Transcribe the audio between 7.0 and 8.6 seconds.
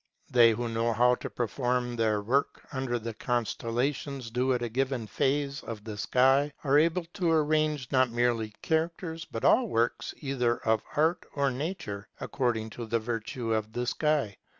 to arrange not merely